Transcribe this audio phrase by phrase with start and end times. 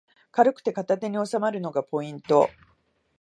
[0.31, 2.49] 軽くて片手におさまるのがポイント